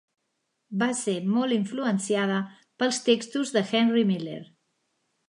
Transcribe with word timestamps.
Va 0.83 0.87
ser 0.99 1.13
molt 1.33 1.55
influenciada 1.57 2.39
pels 2.83 3.01
textos 3.11 3.53
de 3.59 3.63
Henry 3.73 4.05
Miller. 4.13 4.41